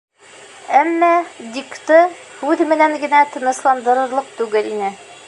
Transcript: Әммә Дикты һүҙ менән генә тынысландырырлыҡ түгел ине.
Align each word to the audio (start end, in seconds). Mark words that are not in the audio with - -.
Әммә 0.77 1.09
Дикты 1.57 1.99
һүҙ 2.39 2.63
менән 2.73 2.97
генә 3.05 3.21
тынысландырырлыҡ 3.35 4.37
түгел 4.41 4.73
ине. 4.73 4.91